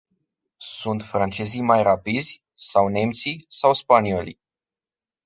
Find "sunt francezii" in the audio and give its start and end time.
0.79-1.61